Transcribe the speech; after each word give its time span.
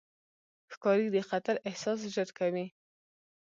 ښکاري 0.73 1.07
د 1.11 1.17
خطر 1.29 1.55
احساس 1.69 1.99
ژر 2.13 2.29
کوي. 2.39 2.65